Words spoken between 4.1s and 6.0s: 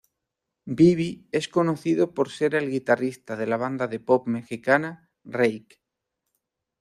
mexicana "Reik".